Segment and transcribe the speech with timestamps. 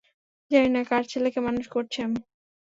[0.51, 2.19] জানি না কার ছেলেকে মানুষ করছি আমি!